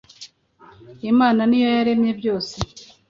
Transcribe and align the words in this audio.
imana 1.11 1.41
niyo 1.45 1.67
yaremye 1.77 2.11
byose 2.19 2.55